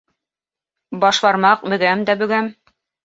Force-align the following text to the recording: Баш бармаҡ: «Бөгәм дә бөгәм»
Баш 1.03 1.19
бармаҡ: 1.27 1.67
«Бөгәм 1.75 2.03
дә 2.09 2.17
бөгәм» 2.23 2.51